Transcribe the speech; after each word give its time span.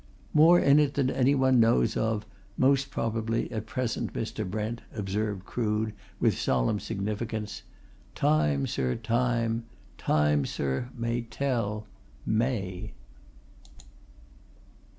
"More 0.33 0.59
in 0.59 0.79
it 0.79 0.95
than 0.95 1.11
anyone 1.11 1.59
knows 1.59 1.95
of 1.95 2.25
most 2.57 2.89
probably 2.89 3.51
at 3.51 3.67
present, 3.67 4.13
Mr. 4.13 4.49
Brent," 4.49 4.81
observed 4.95 5.45
Crood, 5.45 5.93
with 6.19 6.39
solemn 6.39 6.79
significance. 6.79 7.61
"Time, 8.15 8.65
sir, 8.65 8.95
time! 8.95 9.65
Time, 9.99 10.43
sir, 10.47 10.89
may 10.97 11.21
tell 11.21 11.85
may!" 12.25 12.93